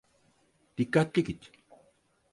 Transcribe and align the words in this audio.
Dikkatli 0.77 1.23
git. 1.23 1.51